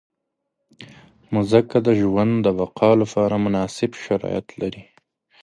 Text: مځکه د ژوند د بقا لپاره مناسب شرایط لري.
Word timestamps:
مځکه 1.33 1.77
د 1.87 1.89
ژوند 2.01 2.33
د 2.45 2.47
بقا 2.59 2.91
لپاره 3.01 3.35
مناسب 3.45 3.91
شرایط 4.05 4.47
لري. 4.61 4.83